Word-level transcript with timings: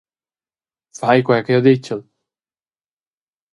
Fai 0.99 1.19
quei 1.25 1.41
che 1.45 1.53
jeu 1.55 1.63
ditgel. 1.65 2.01